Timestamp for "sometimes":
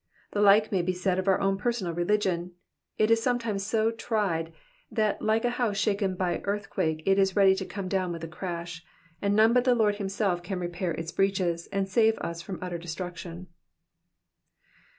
3.21-3.63